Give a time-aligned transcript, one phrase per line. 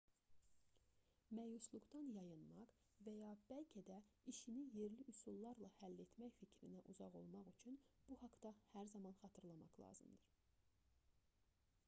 [1.39, 2.71] məyusluqdan yayınmaq
[3.07, 3.97] və ya bəlkə də
[4.31, 7.77] işini yerli üsullarla həll etmək fikrinə uzaq olmaq üçün
[8.09, 10.33] bu haqda hər zaman xatırlamaq lazımdır